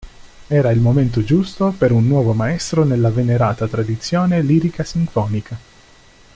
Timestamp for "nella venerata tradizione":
2.83-4.41